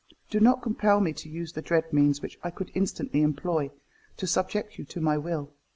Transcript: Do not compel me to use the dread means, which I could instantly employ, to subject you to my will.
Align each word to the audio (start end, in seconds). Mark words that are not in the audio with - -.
Do 0.31 0.39
not 0.39 0.63
compel 0.63 0.99
me 0.99 1.13
to 1.13 1.29
use 1.29 1.53
the 1.53 1.61
dread 1.61 1.93
means, 1.93 2.23
which 2.23 2.39
I 2.43 2.49
could 2.49 2.71
instantly 2.73 3.21
employ, 3.21 3.69
to 4.17 4.25
subject 4.25 4.79
you 4.79 4.85
to 4.85 4.99
my 4.99 5.15
will. 5.19 5.53